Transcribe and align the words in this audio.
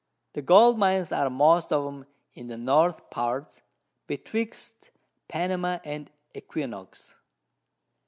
The 0.33 0.41
Gold 0.41 0.79
Mines 0.79 1.11
are 1.11 1.29
most 1.29 1.71
of 1.71 1.85
'em 1.85 2.07
in 2.33 2.47
the 2.47 2.57
North 2.57 3.11
Parts, 3.11 3.61
betwixt 4.07 4.89
Panama 5.27 5.77
and 5.83 6.07
the 6.33 6.39
Equinox. 6.39 7.17